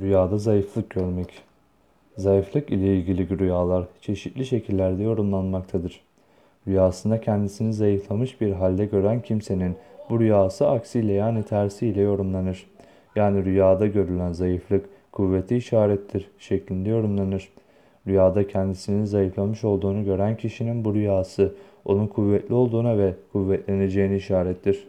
[0.00, 1.28] Rüyada zayıflık görmek.
[2.16, 6.00] Zayıflık ile ilgili rüyalar çeşitli şekillerde yorumlanmaktadır.
[6.68, 9.76] Rüyasında kendisini zayıflamış bir halde gören kimsenin
[10.10, 12.66] bu rüyası aksiyle yani tersiyle yorumlanır.
[13.16, 17.48] Yani rüyada görülen zayıflık kuvveti işarettir şeklinde yorumlanır.
[18.06, 21.54] Rüyada kendisini zayıflamış olduğunu gören kişinin bu rüyası
[21.84, 24.86] onun kuvvetli olduğuna ve kuvvetleneceğini işarettir.